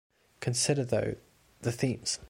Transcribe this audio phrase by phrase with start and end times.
[0.39, 1.13] Consider though,
[1.61, 2.17] the themes.